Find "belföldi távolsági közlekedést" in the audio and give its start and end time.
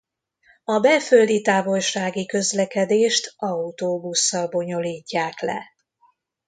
0.79-3.33